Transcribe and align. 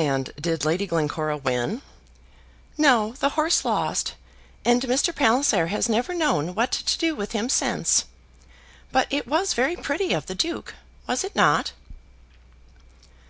"And 0.00 0.32
did 0.40 0.64
Lady 0.64 0.86
Glencora 0.86 1.36
win?" 1.36 1.82
"No; 2.78 3.12
the 3.20 3.28
horse 3.36 3.66
lost; 3.66 4.14
and 4.64 4.80
Mr. 4.80 5.14
Palliser 5.14 5.66
has 5.66 5.90
never 5.90 6.14
known 6.14 6.54
what 6.54 6.72
to 6.72 6.96
do 6.98 7.14
with 7.14 7.32
him 7.32 7.50
since. 7.50 8.06
But 8.92 9.08
it 9.10 9.28
was 9.28 9.52
very 9.52 9.76
pretty 9.76 10.14
of 10.14 10.24
the 10.24 10.34
Duke; 10.34 10.76
was 11.06 11.22
it 11.22 11.36
not?" 11.36 11.72